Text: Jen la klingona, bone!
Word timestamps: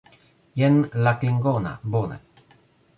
Jen 0.61 0.79
la 1.09 1.15
klingona, 1.21 1.77
bone! 1.97 2.23